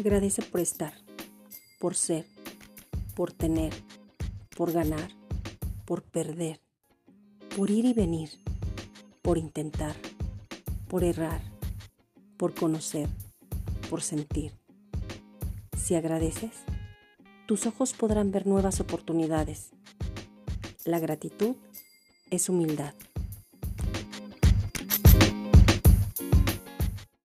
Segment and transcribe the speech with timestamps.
[0.00, 0.94] Agradece por estar,
[1.78, 2.24] por ser,
[3.14, 3.74] por tener,
[4.56, 5.10] por ganar,
[5.84, 6.58] por perder,
[7.54, 8.30] por ir y venir,
[9.20, 9.94] por intentar,
[10.88, 11.42] por errar,
[12.38, 13.10] por conocer,
[13.90, 14.54] por sentir.
[15.76, 16.62] Si agradeces,
[17.46, 19.68] tus ojos podrán ver nuevas oportunidades.
[20.86, 21.56] La gratitud
[22.30, 22.94] es humildad.